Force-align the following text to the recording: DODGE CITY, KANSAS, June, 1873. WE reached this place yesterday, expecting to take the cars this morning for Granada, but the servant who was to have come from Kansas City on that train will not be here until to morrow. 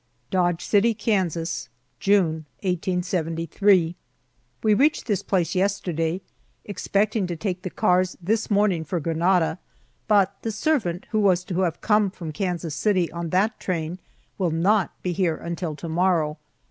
DODGE 0.31 0.65
CITY, 0.65 0.93
KANSAS, 0.95 1.69
June, 1.99 2.45
1873. 2.63 3.95
WE 4.63 4.73
reached 4.73 5.05
this 5.05 5.21
place 5.21 5.53
yesterday, 5.53 6.21
expecting 6.65 7.27
to 7.27 7.35
take 7.35 7.61
the 7.61 7.69
cars 7.69 8.17
this 8.19 8.49
morning 8.49 8.83
for 8.83 8.99
Granada, 8.99 9.59
but 10.07 10.37
the 10.41 10.51
servant 10.51 11.05
who 11.11 11.19
was 11.19 11.43
to 11.43 11.59
have 11.59 11.81
come 11.81 12.09
from 12.09 12.31
Kansas 12.31 12.73
City 12.73 13.11
on 13.11 13.29
that 13.29 13.59
train 13.59 13.99
will 14.39 14.49
not 14.49 14.91
be 15.03 15.11
here 15.13 15.37
until 15.37 15.75
to 15.75 15.87
morrow. 15.87 16.39